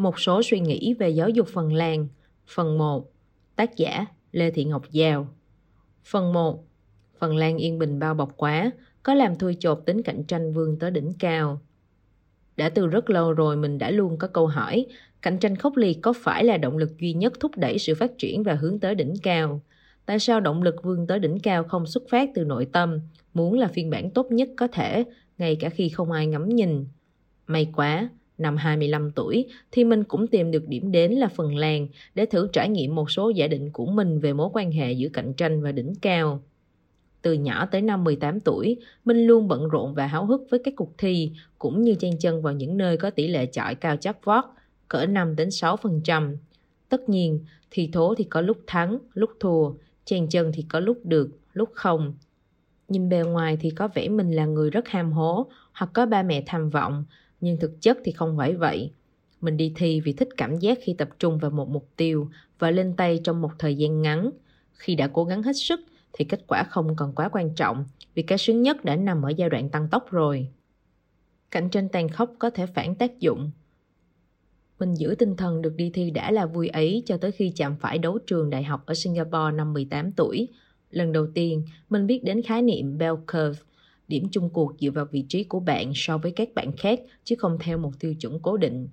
[0.00, 2.08] Một số suy nghĩ về giáo dục Phần Lan
[2.46, 3.12] Phần 1
[3.56, 5.28] Tác giả Lê Thị Ngọc Giao
[6.04, 6.64] Phần 1
[7.18, 8.70] Phần Lan yên bình bao bọc quá
[9.02, 11.60] Có làm thui chột tính cạnh tranh vươn tới đỉnh cao
[12.56, 14.86] Đã từ rất lâu rồi mình đã luôn có câu hỏi
[15.22, 18.12] Cạnh tranh khốc liệt có phải là động lực duy nhất thúc đẩy sự phát
[18.18, 19.60] triển và hướng tới đỉnh cao?
[20.06, 23.00] Tại sao động lực vươn tới đỉnh cao không xuất phát từ nội tâm,
[23.34, 25.04] muốn là phiên bản tốt nhất có thể,
[25.38, 26.86] ngay cả khi không ai ngắm nhìn?
[27.46, 28.08] May quá,
[28.40, 32.48] năm 25 tuổi thì mình cũng tìm được điểm đến là Phần Lan để thử
[32.52, 35.62] trải nghiệm một số giả định của mình về mối quan hệ giữa cạnh tranh
[35.62, 36.40] và đỉnh cao.
[37.22, 40.74] Từ nhỏ tới năm 18 tuổi, mình luôn bận rộn và háo hức với các
[40.76, 44.24] cuộc thi, cũng như chen chân vào những nơi có tỷ lệ chọi cao chắc
[44.24, 44.44] vót,
[44.88, 46.36] cỡ 5 đến 6%.
[46.88, 49.72] Tất nhiên, thi thố thì có lúc thắng, lúc thua,
[50.04, 52.14] chen chân thì có lúc được, lúc không.
[52.88, 56.22] Nhìn bề ngoài thì có vẻ mình là người rất ham hố hoặc có ba
[56.22, 57.04] mẹ tham vọng,
[57.40, 58.92] nhưng thực chất thì không phải vậy.
[59.40, 62.70] Mình đi thi vì thích cảm giác khi tập trung vào một mục tiêu và
[62.70, 64.30] lên tay trong một thời gian ngắn.
[64.72, 65.80] Khi đã cố gắng hết sức
[66.12, 69.30] thì kết quả không còn quá quan trọng vì cái sướng nhất đã nằm ở
[69.36, 70.48] giai đoạn tăng tốc rồi.
[71.50, 73.50] Cạnh tranh tàn khốc có thể phản tác dụng.
[74.78, 77.76] Mình giữ tinh thần được đi thi đã là vui ấy cho tới khi chạm
[77.80, 80.48] phải đấu trường đại học ở Singapore năm 18 tuổi.
[80.90, 83.62] Lần đầu tiên, mình biết đến khái niệm bell curve
[84.10, 87.34] điểm chung cuộc dựa vào vị trí của bạn so với các bạn khác chứ
[87.38, 88.88] không theo một tiêu chuẩn cố định.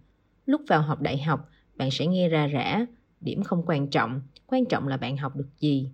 [0.46, 2.86] Lúc vào học đại học, bạn sẽ nghe ra rã,
[3.22, 5.90] điểm không quan trọng, quan trọng là bạn học được gì.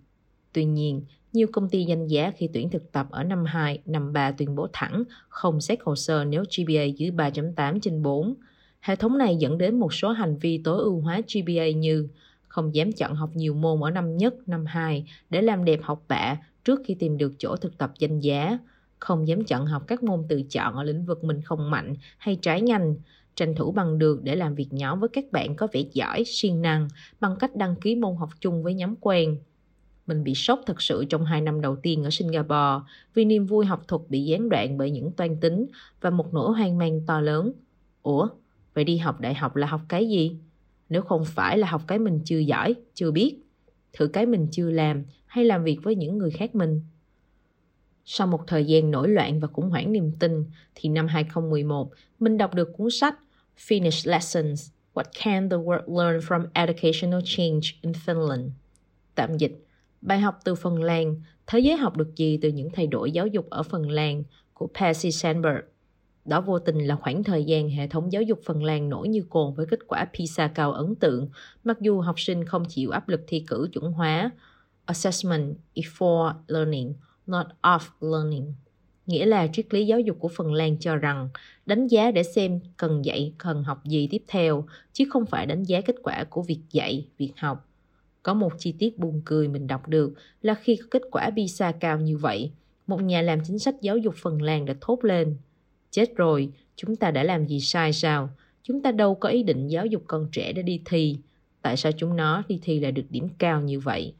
[0.54, 1.02] Tuy nhiên,
[1.34, 4.56] nhiều công ty danh giá khi tuyển thực tập ở năm 2, năm 3 tuyên
[4.56, 8.36] bố thẳng không xét hồ sơ nếu GPA dưới 3.8 trên 4.
[8.80, 12.08] Hệ thống này dẫn đến một số hành vi tối ưu hóa GPA như
[12.48, 16.04] không dám chọn học nhiều môn ở năm nhất, năm 2 để làm đẹp học
[16.08, 18.58] bạ trước khi tìm được chỗ thực tập danh giá,
[19.04, 22.36] không dám chọn học các môn tự chọn ở lĩnh vực mình không mạnh hay
[22.36, 22.96] trái ngành,
[23.36, 26.62] tranh thủ bằng được để làm việc nhóm với các bạn có vẻ giỏi, siêng
[26.62, 26.88] năng
[27.20, 29.38] bằng cách đăng ký môn học chung với nhóm quen.
[30.08, 33.66] Mình bị sốc thật sự trong hai năm đầu tiên ở Singapore vì niềm vui
[33.66, 35.66] học thuật bị gián đoạn bởi những toan tính
[36.02, 37.52] và một nỗi hoang mang to lớn.
[38.04, 38.28] Ủa,
[38.74, 40.38] vậy đi học đại học là học cái gì?
[40.90, 43.36] Nếu không phải là học cái mình chưa giỏi, chưa biết,
[43.94, 46.82] thử cái mình chưa làm hay làm việc với những người khác mình.
[48.06, 52.38] Sau một thời gian nổi loạn và khủng hoảng niềm tin, thì năm 2011, mình
[52.38, 53.16] đọc được cuốn sách
[53.58, 58.50] Finnish Lessons What Can the World Learn from Educational Change in Finland?
[59.16, 59.66] Tạm dịch,
[60.02, 63.28] bài học từ Phần Lan, thế giới học được gì từ những thay đổi giáo
[63.28, 65.60] dục ở Phần Lan của Percy Sandberg.
[66.26, 69.24] Đó vô tình là khoảng thời gian hệ thống giáo dục Phần Lan nổi như
[69.30, 71.30] cồn với kết quả PISA cao ấn tượng,
[71.64, 74.32] mặc dù học sinh không chịu áp lực thi cử chuẩn hóa,
[74.86, 76.94] assessment before learning,
[77.28, 78.54] not of learning.
[79.06, 81.30] Nghĩa là triết lý giáo dục của Phần Lan cho rằng
[81.66, 85.64] đánh giá để xem cần dạy, cần học gì tiếp theo, chứ không phải đánh
[85.64, 87.70] giá kết quả của việc dạy, việc học.
[88.24, 91.72] Có một chi tiết buồn cười mình đọc được là khi có kết quả PISA
[91.72, 92.52] cao như vậy,
[92.88, 95.38] một nhà làm chính sách giáo dục Phần Lan đã thốt lên.
[95.92, 98.30] Chết rồi, chúng ta đã làm gì sai sao?
[98.64, 101.18] Chúng ta đâu có ý định giáo dục con trẻ để đi thi.
[101.62, 104.14] Tại sao chúng nó đi thi lại được điểm cao như vậy?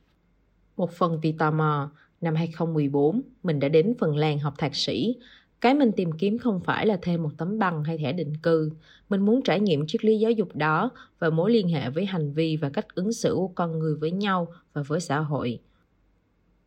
[0.78, 1.92] Một phần vì tò mò,
[2.24, 5.16] Năm 2014, mình đã đến Phần Lan học thạc sĩ.
[5.62, 8.72] Cái mình tìm kiếm không phải là thêm một tấm bằng hay thẻ định cư.
[9.10, 10.90] Mình muốn trải nghiệm triết lý giáo dục đó
[11.20, 14.12] và mối liên hệ với hành vi và cách ứng xử của con người với
[14.12, 15.60] nhau và với xã hội.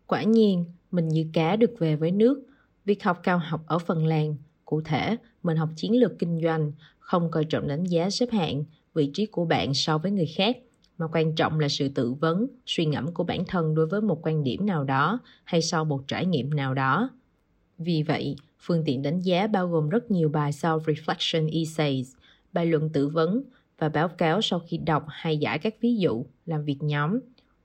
[0.07, 2.43] Quả nhiên, mình như cá được về với nước.
[2.85, 6.73] Việc học cao học ở Phần Lan, cụ thể, mình học chiến lược kinh doanh,
[6.99, 10.57] không coi trọng đánh giá xếp hạng, vị trí của bạn so với người khác
[10.99, 14.27] mà quan trọng là sự tự vấn, suy ngẫm của bản thân đối với một
[14.27, 17.11] quan điểm nào đó hay sau một trải nghiệm nào đó.
[17.79, 22.13] Vì vậy, phương tiện đánh giá bao gồm rất nhiều bài self reflection essays
[22.53, 23.43] bài luận tự vấn
[23.79, 27.19] và báo cáo sau khi đọc hay giải các ví dụ, làm việc nhóm.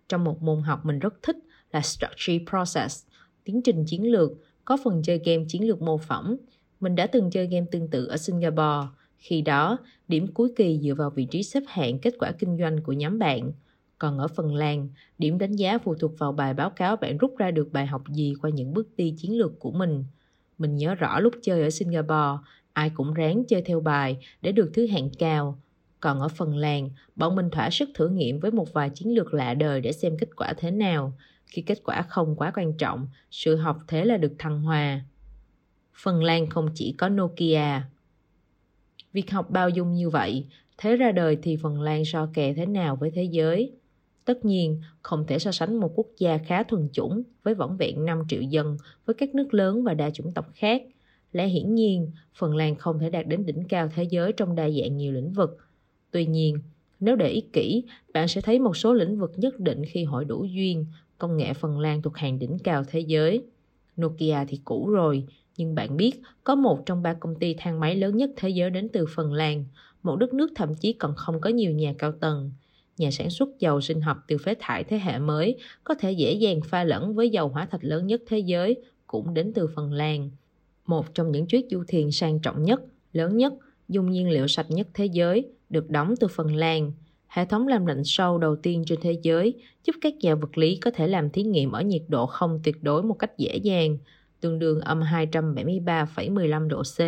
[0.10, 1.38] Trong một môn học mình rất thích
[1.72, 3.06] là structure process,
[3.44, 4.32] tiến trình chiến lược,
[4.66, 6.38] có phần chơi game chiến lược mô phỏng.
[6.80, 8.88] Mình đã từng chơi game tương tự ở singapore
[9.22, 9.78] khi đó,
[10.08, 13.20] điểm cuối kỳ dựa vào vị trí xếp hạng kết quả kinh doanh của nhóm
[13.20, 13.52] bạn.
[13.98, 17.38] Còn ở Phần Lan, điểm đánh giá phụ thuộc vào bài báo cáo bạn rút
[17.38, 20.04] ra được bài học gì qua những bước đi chiến lược của mình.
[20.58, 24.72] Mình nhớ rõ lúc chơi ở Singapore, ai cũng ráng chơi theo bài để được
[24.74, 25.60] thứ hạng cao.
[26.00, 29.34] Còn ở Phần Lan, bọn mình thỏa sức thử nghiệm với một vài chiến lược
[29.34, 31.14] lạ đời để xem kết quả thế nào.
[31.46, 35.02] Khi kết quả không quá quan trọng, sự học thế là được thăng hoa.
[35.94, 37.82] Phần Lan không chỉ có Nokia,
[39.14, 40.46] Việc học bao dung như vậy,
[40.78, 43.72] thế ra đời thì Phần Lan so kè thế nào với thế giới?
[44.26, 48.06] Tất nhiên, không thể so sánh một quốc gia khá thuần chủng với vỏn vẹn
[48.06, 50.84] 5 triệu dân với các nước lớn và đa chủng tộc khác.
[51.32, 54.70] Lẽ hiển nhiên, Phần Lan không thể đạt đến đỉnh cao thế giới trong đa
[54.70, 55.58] dạng nhiều lĩnh vực.
[56.12, 56.60] Tuy nhiên,
[57.00, 57.84] nếu để ý kỹ,
[58.14, 60.86] bạn sẽ thấy một số lĩnh vực nhất định khi hội đủ duyên,
[61.18, 63.44] công nghệ Phần Lan thuộc hàng đỉnh cao thế giới.
[64.02, 65.24] Nokia thì cũ rồi,
[65.58, 68.70] nhưng bạn biết có một trong ba công ty thang máy lớn nhất thế giới
[68.70, 69.66] đến từ Phần Lan,
[70.04, 72.52] một đất nước thậm chí còn không có nhiều nhà cao tầng.
[72.98, 76.34] Nhà sản xuất dầu sinh học từ phế thải thế hệ mới có thể dễ
[76.34, 78.76] dàng pha lẫn với dầu hóa thạch lớn nhất thế giới,
[79.08, 80.30] cũng đến từ Phần Lan.
[80.86, 82.82] Một trong những chuyến du thuyền sang trọng nhất,
[83.14, 83.54] lớn nhất,
[83.90, 86.92] dùng nhiên liệu sạch nhất thế giới, được đóng từ Phần Lan.
[87.28, 89.54] Hệ thống làm lạnh sâu đầu tiên trên thế giới
[89.84, 92.84] giúp các nhà vật lý có thể làm thí nghiệm ở nhiệt độ không tuyệt
[92.84, 93.98] đối một cách dễ dàng,
[94.42, 97.00] tương đương âm 273,15 độ C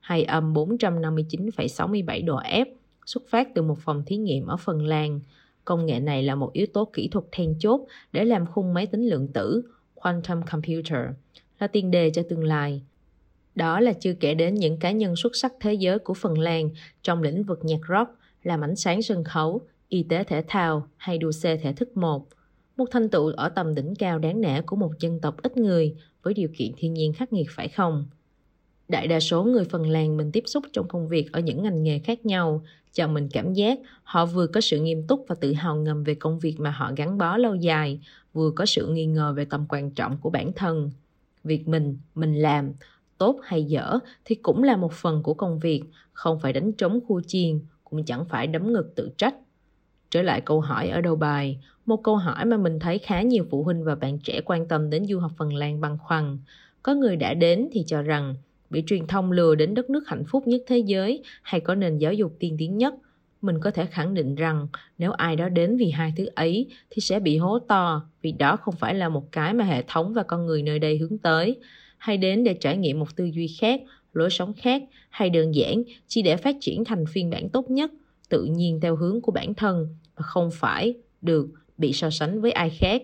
[0.00, 2.66] hay âm 459,67 độ F,
[3.06, 5.20] xuất phát từ một phòng thí nghiệm ở Phần Lan.
[5.64, 7.80] Công nghệ này là một yếu tố kỹ thuật then chốt
[8.12, 9.62] để làm khung máy tính lượng tử,
[9.94, 11.00] quantum computer,
[11.58, 12.82] là tiền đề cho tương lai.
[13.54, 16.70] Đó là chưa kể đến những cá nhân xuất sắc thế giới của Phần Lan
[17.02, 18.10] trong lĩnh vực nhạc rock,
[18.42, 22.26] làm ánh sáng sân khấu, y tế thể thao hay đua xe thể thức một.
[22.76, 25.94] Một thành tựu ở tầm đỉnh cao đáng nể của một dân tộc ít người
[26.22, 28.06] với điều kiện thiên nhiên khắc nghiệt phải không?
[28.88, 31.82] Đại đa số người Phần Lan mình tiếp xúc trong công việc ở những ngành
[31.82, 35.52] nghề khác nhau, cho mình cảm giác họ vừa có sự nghiêm túc và tự
[35.52, 38.00] hào ngầm về công việc mà họ gắn bó lâu dài,
[38.32, 40.90] vừa có sự nghi ngờ về tầm quan trọng của bản thân.
[41.44, 42.72] Việc mình, mình làm,
[43.18, 45.82] tốt hay dở thì cũng là một phần của công việc,
[46.12, 49.34] không phải đánh trống khu chiên, cũng chẳng phải đấm ngực tự trách.
[50.14, 53.46] Trở lại câu hỏi ở đầu bài, một câu hỏi mà mình thấy khá nhiều
[53.50, 56.38] phụ huynh và bạn trẻ quan tâm đến du học Phần Lan băn khoăn.
[56.82, 58.34] Có người đã đến thì cho rằng
[58.70, 61.98] bị truyền thông lừa đến đất nước hạnh phúc nhất thế giới hay có nền
[61.98, 62.94] giáo dục tiên tiến nhất.
[63.42, 64.66] Mình có thể khẳng định rằng
[64.98, 68.56] nếu ai đó đến vì hai thứ ấy thì sẽ bị hố to vì đó
[68.56, 71.56] không phải là một cái mà hệ thống và con người nơi đây hướng tới
[71.98, 73.80] hay đến để trải nghiệm một tư duy khác,
[74.12, 77.90] lối sống khác hay đơn giản chỉ để phát triển thành phiên bản tốt nhất,
[78.28, 81.48] tự nhiên theo hướng của bản thân và không phải được
[81.78, 83.02] bị so sánh với ai khác.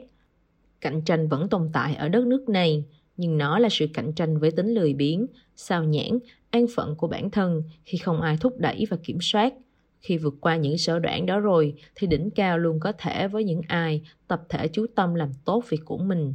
[0.81, 2.85] Cạnh tranh vẫn tồn tại ở đất nước này,
[3.17, 5.27] nhưng nó là sự cạnh tranh với tính lười biếng,
[5.57, 6.19] sao nhãn,
[6.51, 9.55] an phận của bản thân khi không ai thúc đẩy và kiểm soát.
[10.01, 13.45] Khi vượt qua những sở đoạn đó rồi thì đỉnh cao luôn có thể với
[13.45, 16.35] những ai tập thể chú tâm làm tốt việc của mình.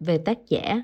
[0.00, 0.82] Về tác giả,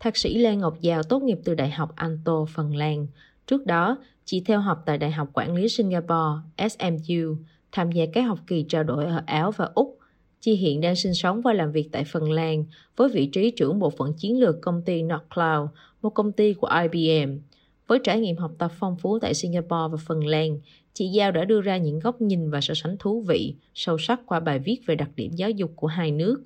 [0.00, 3.06] Thạc sĩ Lê Ngọc Giao tốt nghiệp từ Đại học Anto, Phần Lan.
[3.52, 6.40] Trước đó, chị theo học tại Đại học Quản lý Singapore,
[6.70, 7.36] SMU,
[7.72, 9.98] tham gia các học kỳ trao đổi ở Áo và Úc.
[10.40, 12.64] Chị hiện đang sinh sống và làm việc tại Phần Lan
[12.96, 15.68] với vị trí trưởng bộ phận chiến lược công ty Nordcloud,
[16.02, 17.38] một công ty của IBM.
[17.86, 20.60] Với trải nghiệm học tập phong phú tại Singapore và Phần Lan,
[20.94, 24.20] chị Giao đã đưa ra những góc nhìn và so sánh thú vị, sâu sắc
[24.26, 26.42] qua bài viết về đặc điểm giáo dục của hai nước.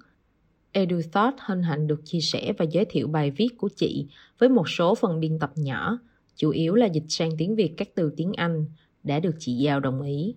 [0.72, 4.06] EduThought hân hạnh được chia sẻ và giới thiệu bài viết của chị
[4.38, 5.98] với một số phần biên tập nhỏ,
[6.36, 8.66] chủ yếu là dịch sang tiếng Việt các từ tiếng Anh,
[9.02, 10.34] đã được chị Giao đồng ý.